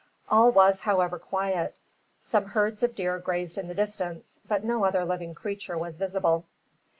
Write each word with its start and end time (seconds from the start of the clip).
All 0.29 0.49
was, 0.51 0.79
however, 0.79 1.19
quiet. 1.19 1.75
Some 2.19 2.45
herds 2.45 2.81
of 2.81 2.95
deer 2.95 3.19
grazed 3.19 3.59
in 3.59 3.67
the 3.67 3.75
distance, 3.75 4.39
but 4.47 4.63
no 4.63 4.83
other 4.83 5.05
living 5.05 5.35
creature 5.35 5.77
was 5.77 5.97
visible. 5.97 6.43